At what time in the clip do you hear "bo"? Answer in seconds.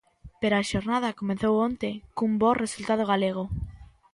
2.41-2.59